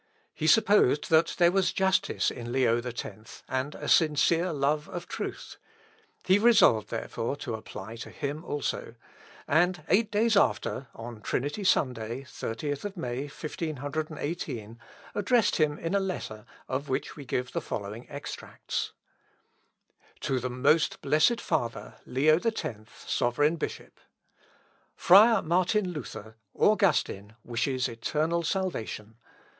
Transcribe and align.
He 0.33 0.47
supposed 0.47 1.11
that 1.11 1.35
there 1.37 1.51
was 1.51 1.71
justice 1.71 2.31
in 2.31 2.51
Leo 2.51 2.81
X, 2.81 3.43
and 3.47 3.75
a 3.75 3.87
sincere 3.87 4.51
love 4.51 4.89
of 4.89 5.07
truth. 5.07 5.57
He 6.23 6.39
resolved, 6.39 6.89
therefore, 6.89 7.35
to 7.35 7.53
apply 7.53 7.97
to 7.97 8.09
him 8.09 8.43
also; 8.43 8.95
and 9.47 9.83
eight 9.89 10.09
days 10.09 10.35
after, 10.35 10.87
on 10.95 11.21
Trinity 11.21 11.63
Sunday, 11.63 12.23
30th 12.23 12.97
May, 12.97 13.25
1518, 13.25 14.79
addressed 15.13 15.57
him 15.57 15.77
in 15.77 15.93
a 15.93 15.99
letter, 15.99 16.47
of 16.67 16.89
which 16.89 17.15
we 17.15 17.23
give 17.23 17.51
the 17.51 17.61
following 17.61 18.09
extracts: 18.09 18.93
"To 20.21 20.39
the 20.39 20.49
Most 20.49 21.01
Blessed 21.03 21.39
Father, 21.39 21.97
LEO 22.07 22.39
X, 22.43 23.05
Sovereign 23.05 23.55
Bishop, 23.57 23.99
"Friar 24.95 25.43
Martin 25.43 25.91
Luther, 25.91 26.37
Augustin, 26.55 27.35
wishes 27.43 27.87
eternal 27.87 28.41
salvation! 28.41 29.17